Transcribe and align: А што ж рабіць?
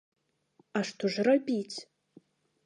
А 0.79 0.81
што 0.91 1.11
ж 1.17 1.27
рабіць? 1.29 1.77